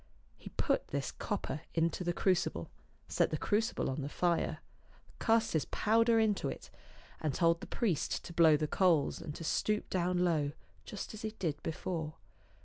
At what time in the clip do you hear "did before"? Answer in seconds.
11.37-12.15